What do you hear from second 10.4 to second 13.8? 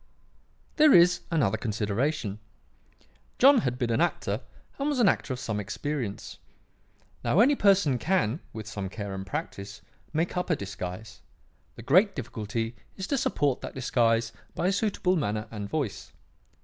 a disguise; the great difficulty is to support that